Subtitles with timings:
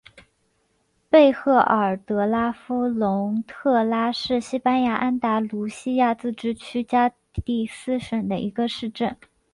[1.11, 7.09] 贝赫尔德拉夫龙特拉是西班牙安达卢西亚自治区加
[7.45, 9.15] 的斯省的一个市镇。